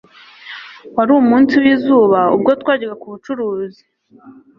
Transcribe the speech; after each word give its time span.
Wari 0.95 1.11
umunsi 1.21 1.53
wizuba 1.63 2.19
ubwo 2.35 2.51
twajyaga 2.61 2.95
kubucuruzi 3.01 3.83